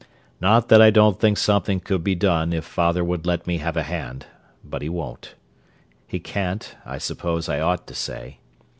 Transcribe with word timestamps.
Not 0.41 0.69
that 0.69 0.81
I 0.81 0.89
don't 0.89 1.19
think 1.19 1.37
something 1.37 1.79
could 1.79 2.03
be 2.03 2.15
done 2.15 2.53
if 2.53 2.65
father 2.65 3.03
would 3.03 3.27
let 3.27 3.45
me 3.45 3.57
have 3.59 3.77
a 3.77 3.83
hand; 3.83 4.25
but 4.63 4.81
he 4.81 4.89
won't. 4.89 5.35
He 6.07 6.19
can't, 6.19 6.75
I 6.87 6.97
suppose 6.97 7.47
I 7.47 7.59
ought 7.59 7.85
to 7.85 7.93
say. 7.93 8.39